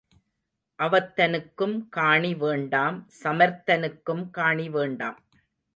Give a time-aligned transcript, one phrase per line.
[0.79, 5.19] அவத்தனுக்கும் காணி வேண்டாம் சமர்த்தனுக்கும் காணி வேண்டாம்.